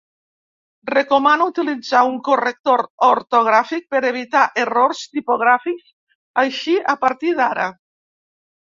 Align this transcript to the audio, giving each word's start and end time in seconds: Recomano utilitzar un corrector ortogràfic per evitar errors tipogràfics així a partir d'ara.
Recomano 0.91 1.45
utilitzar 1.51 2.01
un 2.07 2.15
corrector 2.29 2.83
ortogràfic 3.09 3.87
per 3.95 4.03
evitar 4.13 4.43
errors 4.65 5.05
tipogràfics 5.19 5.95
així 6.47 6.79
a 6.97 6.99
partir 7.07 7.41
d'ara. 7.45 7.73